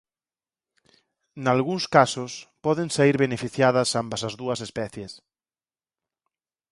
Nalgúns 1.45 1.85
casos 1.95 2.31
poden 2.65 2.87
saír 2.95 3.15
beneficiadas 3.25 3.89
ambas 4.01 4.21
as 4.29 4.33
dúas 4.41 4.59
especies. 4.67 5.11